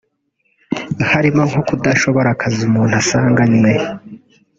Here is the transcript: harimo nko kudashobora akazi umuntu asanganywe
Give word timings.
harimo 1.11 1.41
nko 1.49 1.59
kudashobora 1.67 2.27
akazi 2.35 2.59
umuntu 2.69 2.93
asanganywe 3.01 3.71